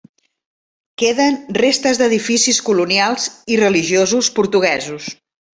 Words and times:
Queden 1.01 1.37
restes 1.57 2.01
d'edificis 2.01 2.63
colonials 2.71 3.29
i 3.57 3.61
religiosos 3.63 4.35
portuguesos. 4.41 5.13